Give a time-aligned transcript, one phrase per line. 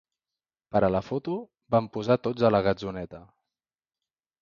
[0.75, 1.37] Per a la foto
[1.77, 3.25] vam posar tots a la gatzoneta.